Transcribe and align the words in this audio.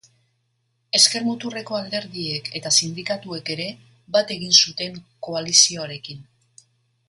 Ezker-muturreko 0.99 1.77
alderdiek 1.79 2.49
eta 2.61 2.73
sindikatuek 2.81 3.53
ere 3.57 3.69
bat 4.17 4.35
egin 4.39 4.59
zuten 4.65 5.01
koalizioarekin. 5.29 6.29